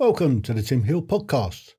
Welcome 0.00 0.40
to 0.42 0.54
the 0.54 0.62
Tim 0.62 0.84
Hill 0.84 1.02
podcast. 1.02 1.74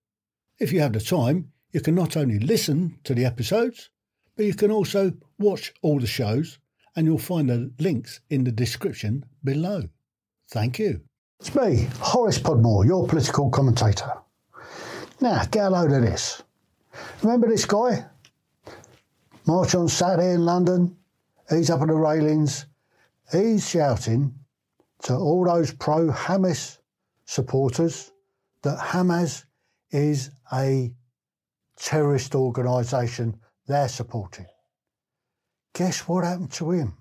If 0.60 0.71
you 0.71 0.79
have 0.81 0.94
the 0.94 1.00
time, 1.00 1.52
you 1.71 1.81
can 1.81 1.96
not 1.96 2.16
only 2.16 2.38
listen 2.38 3.00
to 3.04 3.16
the 3.16 3.25
episodes, 3.25 3.90
but 4.36 4.46
you 4.46 4.54
can 4.54 4.70
also 4.70 5.13
watch 5.40 5.74
all 5.82 6.00
the 6.00 6.05
shows, 6.05 6.59
and 6.95 7.07
you'll 7.07 7.17
find 7.17 7.49
the 7.49 7.71
links 7.79 8.20
in 8.29 8.43
the 8.43 8.52
description 8.52 9.25
below. 9.43 9.89
Thank 10.52 10.77
you. 10.77 11.02
It's 11.39 11.55
me, 11.55 11.88
Horace 11.97 12.38
Podmore, 12.38 12.86
your 12.86 13.07
political 13.07 13.49
commentator. 13.49 14.13
Now, 15.19 15.43
get 15.45 15.65
a 15.65 15.69
load 15.71 15.91
of 15.91 16.03
this. 16.03 16.43
Remember 17.23 17.47
this 17.47 17.65
guy? 17.65 18.05
March 19.47 19.73
on 19.73 19.89
Saturday 19.89 20.33
in 20.33 20.45
London. 20.45 20.95
He's 21.49 21.71
up 21.71 21.81
on 21.81 21.88
the 21.88 21.95
railings. 21.95 22.67
He's 23.31 23.67
shouting 23.67 24.35
to 25.05 25.15
all 25.15 25.45
those 25.45 25.73
pro 25.73 26.09
Hamas 26.09 26.77
supporters 27.25 28.11
that 28.64 28.78
Hamas 28.80 29.46
is 29.91 30.32
a 30.54 30.93
terrorist 31.78 32.36
organisation 32.36 33.40
they're 33.68 33.90
supporting. 33.90 34.48
Guess 35.74 36.08
what 36.08 36.24
happened 36.24 36.52
to 36.54 36.72
him? 36.72 36.98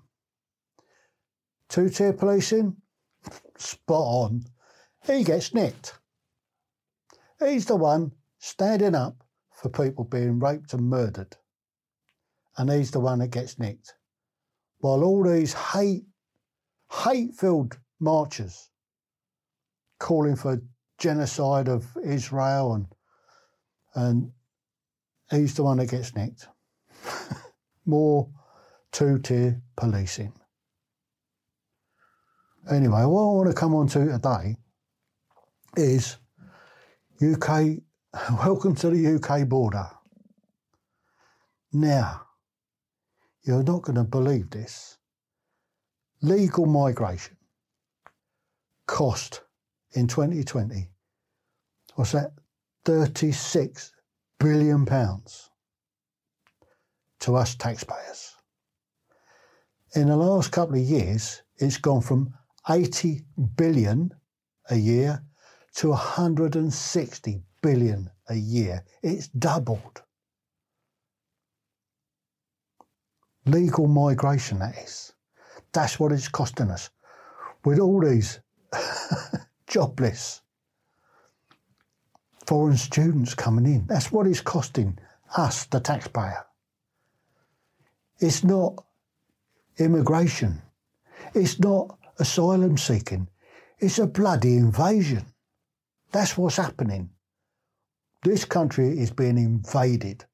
Two 1.69 1.89
tier 1.89 2.13
policing? 2.13 2.77
Spot 3.57 3.97
on. 3.97 4.45
He 5.05 5.23
gets 5.23 5.53
nicked. 5.53 5.93
He's 7.39 7.65
the 7.65 7.75
one 7.75 8.11
standing 8.39 8.95
up 8.95 9.23
for 9.51 9.69
people 9.69 10.03
being 10.03 10.39
raped 10.39 10.73
and 10.73 10.89
murdered. 10.89 11.37
And 12.57 12.71
he's 12.71 12.91
the 12.91 12.99
one 12.99 13.19
that 13.19 13.29
gets 13.29 13.57
nicked. 13.59 13.93
While 14.79 15.03
all 15.03 15.23
these 15.23 15.53
hate, 15.53 16.05
hate 16.91 17.35
filled 17.35 17.77
marchers 17.99 18.69
calling 19.99 20.35
for 20.35 20.61
genocide 21.01 21.67
of 21.67 21.85
Israel 22.05 22.75
and 22.75 22.85
and 23.95 24.31
he's 25.31 25.55
the 25.55 25.63
one 25.63 25.77
that 25.77 25.89
gets 25.89 26.15
nicked. 26.15 26.47
More 27.85 28.29
two 28.91 29.19
tier 29.19 29.61
policing. 29.75 30.31
Anyway, 32.69 33.03
what 33.03 33.21
I 33.23 33.33
want 33.33 33.49
to 33.49 33.55
come 33.55 33.73
on 33.73 33.87
to 33.87 34.05
today 34.05 34.55
is 35.75 36.17
UK, 37.21 37.79
welcome 38.45 38.75
to 38.75 38.91
the 38.91 39.15
UK 39.15 39.49
border. 39.49 39.89
Now, 41.73 42.21
you're 43.43 43.63
not 43.63 43.81
going 43.81 43.95
to 43.95 44.03
believe 44.03 44.51
this. 44.51 44.97
Legal 46.21 46.67
migration 46.67 47.35
cost 48.85 49.41
in 49.93 50.07
2020 50.07 50.89
was 51.97 52.11
that 52.13 52.31
36 52.85 53.91
billion 54.39 54.85
pounds 54.85 55.49
to 57.19 57.35
us 57.35 57.55
taxpayers. 57.55 58.35
In 59.93 60.07
the 60.07 60.15
last 60.15 60.51
couple 60.51 60.75
of 60.75 60.81
years, 60.81 61.43
it's 61.57 61.77
gone 61.77 62.01
from 62.01 62.33
80 62.69 63.21
billion 63.55 64.11
a 64.69 64.75
year 64.75 65.23
to 65.75 65.89
160 65.89 67.41
billion 67.61 68.09
a 68.29 68.35
year. 68.35 68.83
It's 69.03 69.27
doubled. 69.27 70.01
Legal 73.45 73.87
migration, 73.87 74.59
that 74.59 74.77
is. 74.77 75.13
That's 75.73 75.99
what 75.99 76.11
it's 76.11 76.27
costing 76.27 76.69
us. 76.69 76.89
With 77.65 77.79
all 77.79 77.99
these 78.01 78.39
jobless 79.71 80.41
foreign 82.45 82.75
students 82.75 83.33
coming 83.33 83.65
in. 83.65 83.87
That's 83.87 84.11
what 84.11 84.27
it's 84.27 84.41
costing 84.41 84.99
us, 85.37 85.65
the 85.67 85.79
taxpayer. 85.79 86.45
It's 88.19 88.43
not 88.43 88.83
immigration. 89.77 90.61
It's 91.33 91.59
not 91.61 91.97
asylum 92.19 92.77
seeking. 92.77 93.29
It's 93.79 93.99
a 93.99 94.05
bloody 94.05 94.57
invasion. 94.57 95.25
That's 96.11 96.37
what's 96.37 96.57
happening. 96.57 97.11
This 98.23 98.43
country 98.43 98.99
is 98.99 99.11
being 99.11 99.37
invaded, 99.37 100.25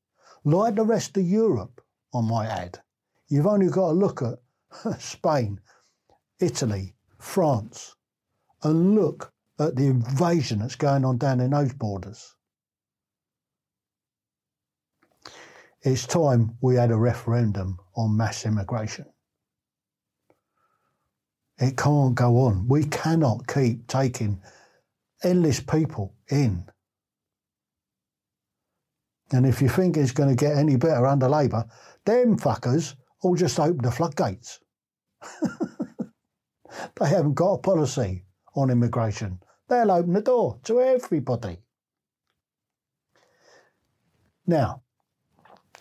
like 0.44 0.74
the 0.74 0.84
rest 0.84 1.16
of 1.18 1.24
Europe, 1.24 1.82
I 2.16 2.22
might 2.22 2.48
add. 2.48 2.80
You've 3.28 3.46
only 3.46 3.70
got 3.70 3.90
to 3.90 3.94
look 3.94 4.24
at 4.24 5.00
Spain, 5.00 5.62
Italy, 6.40 6.96
France, 7.20 7.96
and 8.64 8.96
look 8.96 9.32
at 9.60 9.76
the 9.76 9.86
invasion 9.86 10.60
that's 10.60 10.76
going 10.76 11.04
on 11.04 11.18
down 11.18 11.40
in 11.40 11.52
those 11.52 11.74
borders. 11.74 12.36
It's 15.82 16.06
time 16.06 16.58
we 16.62 16.76
had 16.76 16.92
a 16.92 16.98
referendum 16.98 17.78
on 17.96 18.18
mass 18.18 18.46
immigration. 18.46 19.06
It 21.60 21.78
can't 21.78 22.14
go 22.14 22.38
on. 22.42 22.68
We 22.68 22.84
cannot 22.86 23.48
keep 23.48 23.88
taking 23.88 24.42
endless 25.24 25.60
people 25.60 26.14
in. 26.30 26.66
And 29.32 29.46
if 29.46 29.62
you 29.62 29.70
think 29.70 29.98
it's 29.98 30.12
going 30.12 30.30
to 30.30 30.36
get 30.36 30.56
any 30.56 30.78
better 30.78 31.06
under 31.06 31.28
Labour, 31.28 31.66
them 32.06 32.38
fuckers 32.38 32.96
all 33.22 33.36
just 33.36 33.60
open 33.60 33.82
the 33.82 33.92
floodgates. 33.92 34.60
they 37.00 37.10
haven't 37.10 37.34
got 37.34 37.54
a 37.54 37.58
policy 37.58 38.24
on 38.56 38.70
immigration. 38.70 39.40
They'll 39.70 39.92
open 39.92 40.14
the 40.14 40.22
door 40.22 40.60
to 40.64 40.82
everybody. 40.82 41.60
Now, 44.46 44.84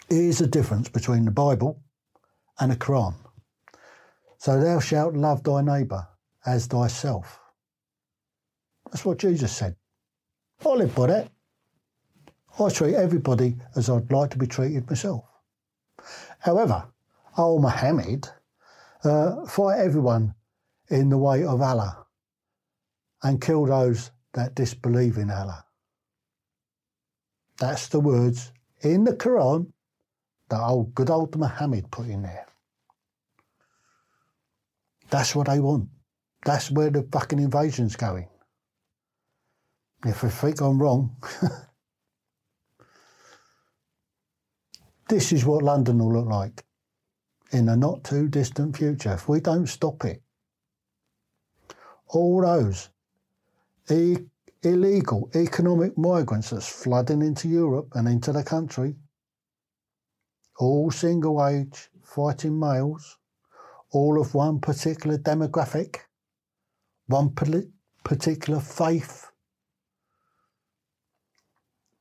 here's 0.09 0.39
the 0.39 0.49
difference 0.49 0.89
between 0.89 1.25
the 1.25 1.31
Bible 1.31 1.83
and 2.59 2.73
the 2.73 2.77
Quran. 2.77 3.15
So 4.39 4.61
thou 4.61 4.81
shalt 4.81 5.15
love 5.15 5.45
thy 5.45 5.63
neighbour 5.63 6.09
as 6.45 6.67
thyself. 6.67 7.41
That's 8.91 9.05
what 9.05 9.19
Jesus 9.19 9.53
said. 9.53 9.77
I 10.65 10.71
live 10.71 10.95
by 10.95 11.07
that. 11.09 11.31
I 12.59 12.71
treat 12.71 12.95
everybody 12.95 13.57
as 13.77 13.91
I'd 13.91 14.11
like 14.11 14.31
to 14.31 14.39
be 14.39 14.47
treated 14.47 14.89
myself. 14.89 15.25
However, 16.41 16.87
Al 17.37 17.59
Muhammad 17.59 18.29
uh, 19.05 19.47
fight 19.47 19.79
everyone 19.79 20.35
in 20.89 21.11
the 21.11 21.19
way 21.19 21.45
of 21.45 21.61
Allah 21.61 22.06
and 23.27 23.41
kill 23.41 23.67
those 23.67 24.13
that 24.35 24.55
disbelieve 24.55 25.17
in 25.19 25.33
Allah. 25.33 25.65
That's 27.59 27.89
the 27.89 27.99
words 27.99 28.53
in 28.83 29.03
the 29.03 29.15
Quran 29.17 29.73
that 30.49 30.61
old 30.61 30.95
good 30.95 31.11
old 31.11 31.37
Muhammad 31.37 31.91
put 31.91 32.07
in 32.07 32.23
there. 32.23 32.47
That's 35.11 35.35
what 35.35 35.49
they 35.49 35.59
want. 35.59 35.89
That's 36.45 36.71
where 36.71 36.91
the 36.91 37.03
fucking 37.11 37.41
invasion's 37.41 37.97
going. 37.97 38.29
If 40.05 40.23
I 40.23 40.29
think 40.29 40.61
I'm 40.61 40.81
wrong, 40.81 41.17
this 45.09 45.33
is 45.33 45.45
what 45.45 45.65
London 45.65 45.99
will 45.99 46.13
look 46.13 46.29
like 46.29 46.65
in 47.51 47.69
a 47.69 47.77
not 47.77 48.05
too 48.05 48.29
distant 48.29 48.77
future 48.77 49.15
if 49.15 49.29
we 49.29 49.41
don't 49.41 49.67
stop 49.67 50.05
it. 50.05 50.23
All 52.07 52.41
those 52.43 52.89
e- 53.91 54.27
illegal 54.63 55.31
economic 55.35 55.97
migrants 55.97 56.51
that's 56.51 56.69
flooding 56.69 57.23
into 57.23 57.49
Europe 57.49 57.89
and 57.95 58.09
into 58.09 58.33
the 58.33 58.43
country, 58.43 58.97
all 60.59 60.91
single 60.91 61.45
age, 61.47 61.89
fighting 62.03 62.59
males, 62.59 63.19
all 63.91 64.21
of 64.21 64.35
one 64.35 64.61
particular 64.61 65.19
demographic, 65.19 65.99
one 67.07 67.31
particular 68.05 68.61
faith. 68.61 69.31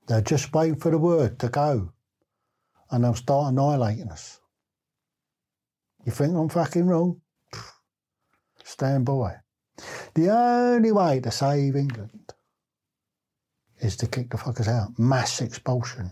They're 0.07 0.21
just 0.21 0.53
waiting 0.53 0.77
for 0.77 0.91
the 0.91 0.97
word 0.97 1.39
to 1.39 1.49
go 1.49 1.91
and 2.91 3.03
they'll 3.03 3.13
start 3.15 3.51
annihilating 3.51 4.09
us. 4.09 4.39
You 6.05 6.11
think 6.11 6.35
I'm 6.35 6.49
fucking 6.49 6.85
wrong? 6.85 7.21
Stand 8.63 9.05
by. 9.05 9.37
The 10.13 10.29
only 10.29 10.91
way 10.91 11.19
to 11.19 11.31
save 11.31 11.75
England 11.75 12.33
is 13.79 13.97
to 13.97 14.07
kick 14.07 14.29
the 14.29 14.37
fuckers 14.37 14.67
out. 14.67 14.97
Mass 14.97 15.41
expulsion. 15.41 16.11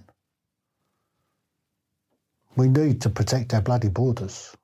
We 2.55 2.69
need 2.69 3.01
to 3.01 3.09
protect 3.09 3.53
our 3.53 3.61
bloody 3.61 3.89
borders. 3.89 4.55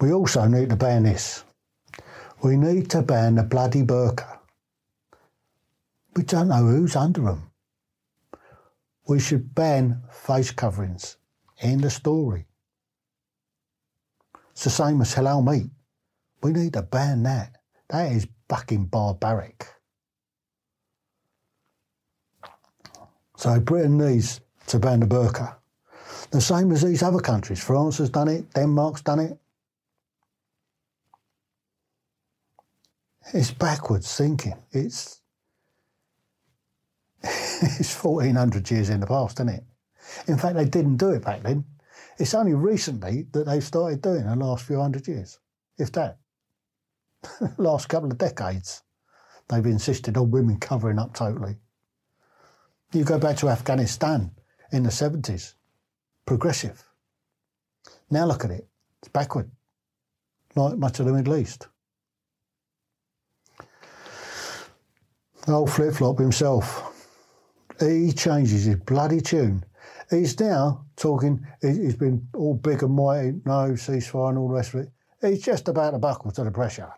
We 0.00 0.12
also 0.12 0.46
need 0.46 0.70
to 0.70 0.76
ban 0.76 1.04
this. 1.04 1.44
We 2.42 2.56
need 2.56 2.90
to 2.90 3.02
ban 3.02 3.36
the 3.36 3.42
bloody 3.44 3.82
burqa. 3.82 4.38
We 6.16 6.24
don't 6.24 6.48
know 6.48 6.66
who's 6.66 6.96
under 6.96 7.22
them. 7.22 7.50
We 9.06 9.20
should 9.20 9.54
ban 9.54 10.02
face 10.10 10.50
coverings. 10.50 11.16
End 11.60 11.82
the 11.82 11.90
story. 11.90 12.46
It's 14.52 14.64
the 14.64 14.70
same 14.70 15.00
as 15.00 15.14
halal 15.14 15.44
meat. 15.44 15.70
We 16.42 16.52
need 16.52 16.74
to 16.74 16.82
ban 16.82 17.22
that. 17.24 17.56
That 17.88 18.12
is 18.12 18.26
fucking 18.48 18.86
barbaric. 18.86 19.66
So 23.36 23.58
Britain 23.60 23.98
needs 23.98 24.40
to 24.68 24.78
ban 24.78 25.00
the 25.00 25.06
burqa. 25.06 25.56
The 26.30 26.40
same 26.40 26.70
as 26.72 26.82
these 26.82 27.02
other 27.02 27.20
countries. 27.20 27.62
France 27.62 27.98
has 27.98 28.10
done 28.10 28.28
it, 28.28 28.52
Denmark's 28.54 29.02
done 29.02 29.20
it. 29.20 29.38
It's 33.34 33.50
backwards 33.50 34.14
thinking. 34.14 34.56
It's 34.70 35.20
it's 37.22 37.94
1400 37.94 38.70
years 38.70 38.90
in 38.90 39.00
the 39.00 39.06
past, 39.06 39.38
isn't 39.38 39.48
it? 39.48 39.64
In 40.26 40.36
fact, 40.36 40.56
they 40.56 40.64
didn't 40.64 40.96
do 40.96 41.10
it 41.10 41.22
back 41.22 41.42
then. 41.42 41.64
It's 42.18 42.34
only 42.34 42.54
recently 42.54 43.26
that 43.32 43.46
they've 43.46 43.64
started 43.64 44.02
doing 44.02 44.26
the 44.26 44.36
last 44.36 44.64
few 44.64 44.80
hundred 44.80 45.08
years, 45.08 45.38
if 45.78 45.92
that. 45.92 46.18
last 47.58 47.88
couple 47.88 48.10
of 48.10 48.18
decades, 48.18 48.82
they've 49.48 49.64
insisted 49.64 50.16
on 50.16 50.30
women 50.30 50.58
covering 50.58 50.98
up 50.98 51.14
totally. 51.14 51.56
You 52.92 53.04
go 53.04 53.18
back 53.18 53.36
to 53.38 53.48
Afghanistan 53.48 54.32
in 54.70 54.82
the 54.82 54.90
70s, 54.90 55.54
progressive. 56.26 56.84
Now 58.10 58.26
look 58.26 58.44
at 58.44 58.50
it, 58.50 58.68
it's 59.00 59.08
backward, 59.08 59.50
like 60.54 60.76
much 60.76 61.00
of 61.00 61.06
the 61.06 61.12
Middle 61.12 61.36
East. 61.36 61.68
The 65.46 65.52
Old 65.52 65.72
flip 65.72 65.94
flop 65.94 66.18
himself, 66.18 66.92
he 67.80 68.12
changes 68.12 68.64
his 68.64 68.76
bloody 68.76 69.20
tune. 69.20 69.64
He's 70.12 70.38
now 70.38 70.84
talking, 70.96 71.46
he's 71.62 71.96
been 71.96 72.28
all 72.34 72.54
big 72.54 72.82
and 72.82 72.94
mighty, 72.94 73.40
no 73.46 73.72
ceasefire 73.72 74.28
and 74.28 74.38
all 74.38 74.48
the 74.48 74.54
rest 74.54 74.74
of 74.74 74.80
it. 74.80 74.90
He's 75.22 75.42
just 75.42 75.68
about 75.68 75.92
to 75.92 75.98
buckle 75.98 76.30
to 76.32 76.44
the 76.44 76.50
pressure. 76.50 76.92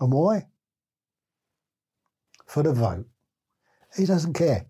And 0.00 0.12
why? 0.12 0.48
For 2.46 2.64
the 2.64 2.72
vote. 2.72 3.06
He 3.96 4.04
doesn't 4.04 4.32
care. 4.32 4.66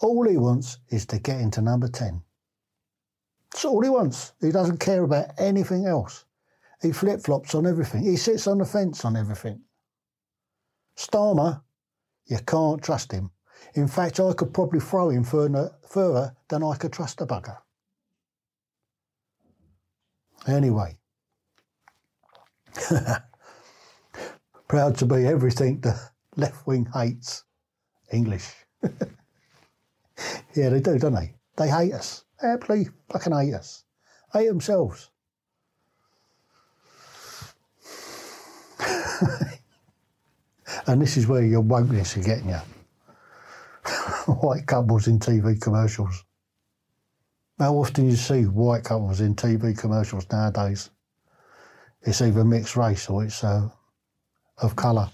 All 0.00 0.26
he 0.26 0.38
wants 0.38 0.78
is 0.88 1.04
to 1.06 1.18
get 1.18 1.38
into 1.38 1.60
number 1.60 1.88
10. 1.88 2.22
That's 3.52 3.66
all 3.66 3.82
he 3.82 3.90
wants. 3.90 4.32
He 4.40 4.50
doesn't 4.50 4.80
care 4.80 5.02
about 5.02 5.38
anything 5.38 5.86
else. 5.86 6.24
He 6.80 6.92
flip 6.92 7.20
flops 7.20 7.54
on 7.54 7.66
everything. 7.66 8.04
He 8.04 8.16
sits 8.16 8.46
on 8.46 8.56
the 8.56 8.64
fence 8.64 9.04
on 9.04 9.16
everything. 9.16 9.60
Starmer, 10.96 11.60
you 12.24 12.38
can't 12.46 12.82
trust 12.82 13.12
him. 13.12 13.32
In 13.74 13.88
fact, 13.88 14.20
I 14.20 14.32
could 14.32 14.52
probably 14.52 14.80
throw 14.80 15.10
him 15.10 15.24
further, 15.24 15.72
further 15.88 16.34
than 16.48 16.62
I 16.62 16.76
could 16.76 16.92
trust 16.92 17.20
a 17.20 17.26
bugger. 17.26 17.58
Anyway, 20.46 20.96
proud 24.68 24.96
to 24.96 25.06
be 25.06 25.26
everything 25.26 25.80
the 25.80 26.00
left 26.36 26.66
wing 26.66 26.88
hates 26.94 27.44
English. 28.12 28.54
yeah, 30.54 30.70
they 30.70 30.80
do, 30.80 30.98
don't 30.98 31.14
they? 31.14 31.34
They 31.56 31.68
hate 31.68 31.92
us. 31.92 32.24
They 32.40 32.48
Absolutely 32.48 32.92
fucking 33.10 33.32
hate 33.32 33.54
us. 33.54 33.84
Hate 34.32 34.46
themselves. 34.48 35.10
and 40.86 41.02
this 41.02 41.16
is 41.16 41.26
where 41.26 41.42
your 41.44 41.62
wokeness 41.62 42.16
is 42.16 42.24
getting 42.24 42.50
you. 42.50 42.60
white 44.40 44.66
couples 44.66 45.08
in 45.08 45.18
TV 45.18 45.60
commercials. 45.60 46.24
How 47.58 47.74
often 47.74 48.08
you 48.08 48.16
see 48.16 48.42
white 48.42 48.84
couples 48.84 49.20
in 49.20 49.34
TV 49.34 49.76
commercials 49.76 50.26
nowadays? 50.30 50.90
It's 52.02 52.20
either 52.20 52.44
mixed 52.44 52.76
race 52.76 53.08
or 53.08 53.24
it's 53.24 53.42
uh, 53.42 53.68
of 54.58 54.76
colour. 54.76 55.10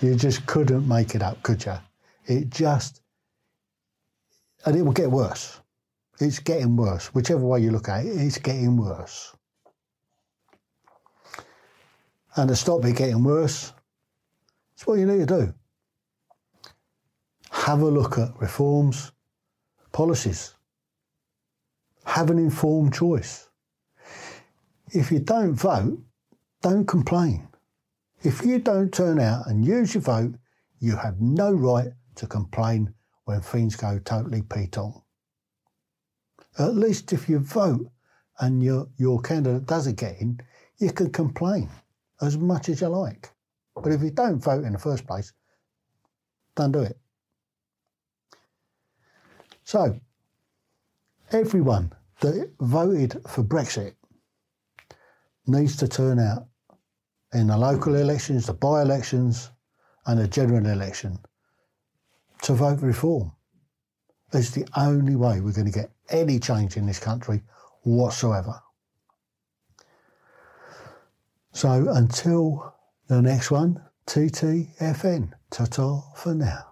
You 0.00 0.16
just 0.16 0.46
couldn't 0.46 0.88
make 0.88 1.14
it 1.14 1.22
up, 1.22 1.42
could 1.42 1.64
you? 1.64 1.76
It 2.24 2.50
just, 2.50 3.02
and 4.64 4.76
it 4.76 4.82
will 4.82 4.92
get 4.92 5.10
worse. 5.10 5.60
It's 6.18 6.38
getting 6.38 6.76
worse. 6.76 7.14
Whichever 7.14 7.44
way 7.44 7.60
you 7.60 7.70
look 7.70 7.88
at 7.88 8.06
it, 8.06 8.08
it's 8.08 8.38
getting 8.38 8.76
worse. 8.76 9.34
And 12.34 12.48
to 12.48 12.56
stop 12.56 12.84
it 12.84 12.96
getting 12.96 13.22
worse, 13.22 13.72
it's 14.74 14.86
what 14.86 14.98
you 14.98 15.06
need 15.06 15.28
to 15.28 15.46
do 15.46 15.54
have 17.72 17.80
a 17.80 17.88
look 17.88 18.18
at 18.18 18.38
reforms, 18.38 19.12
policies. 19.92 20.52
Have 22.04 22.28
an 22.28 22.38
informed 22.38 22.92
choice. 22.92 23.48
If 24.88 25.10
you 25.10 25.20
don't 25.20 25.54
vote, 25.54 25.98
don't 26.60 26.86
complain. 26.86 27.48
If 28.22 28.44
you 28.44 28.58
don't 28.58 28.92
turn 28.92 29.18
out 29.18 29.46
and 29.46 29.64
use 29.64 29.94
your 29.94 30.02
vote, 30.02 30.34
you 30.80 30.96
have 30.96 31.18
no 31.22 31.50
right 31.50 31.94
to 32.16 32.26
complain 32.26 32.92
when 33.24 33.40
things 33.40 33.74
go 33.74 33.98
totally 34.00 34.42
Pete 34.42 34.72
Tong. 34.72 35.02
At 36.58 36.74
least 36.74 37.14
if 37.14 37.26
you 37.26 37.38
vote 37.38 37.90
and 38.38 38.62
your, 38.62 38.88
your 38.98 39.18
candidate 39.22 39.64
doesn't 39.64 39.96
get 39.96 40.20
in, 40.20 40.40
you 40.76 40.92
can 40.92 41.10
complain 41.10 41.70
as 42.20 42.36
much 42.36 42.68
as 42.68 42.82
you 42.82 42.88
like. 42.88 43.30
But 43.74 43.92
if 43.92 44.02
you 44.02 44.10
don't 44.10 44.44
vote 44.44 44.64
in 44.64 44.74
the 44.74 44.78
first 44.78 45.06
place, 45.06 45.32
don't 46.54 46.72
do 46.72 46.80
it. 46.80 46.98
So, 49.72 49.98
everyone 51.30 51.94
that 52.20 52.52
voted 52.60 53.22
for 53.26 53.42
Brexit 53.42 53.94
needs 55.46 55.76
to 55.76 55.88
turn 55.88 56.18
out 56.18 56.46
in 57.32 57.46
the 57.46 57.56
local 57.56 57.94
elections, 57.94 58.44
the 58.44 58.52
by 58.52 58.82
elections, 58.82 59.48
and 60.04 60.20
the 60.20 60.28
general 60.28 60.66
election 60.66 61.18
to 62.42 62.52
vote 62.52 62.82
reform. 62.82 63.32
It's 64.34 64.50
the 64.50 64.68
only 64.76 65.16
way 65.16 65.40
we're 65.40 65.54
going 65.54 65.72
to 65.72 65.78
get 65.80 65.90
any 66.10 66.38
change 66.38 66.76
in 66.76 66.84
this 66.84 66.98
country 66.98 67.40
whatsoever. 67.80 68.60
So 71.52 71.88
until 71.88 72.74
the 73.06 73.22
next 73.22 73.50
one, 73.50 73.82
TTFN. 74.06 75.32
Ta 75.50 75.64
ta 75.64 76.02
for 76.14 76.34
now. 76.34 76.71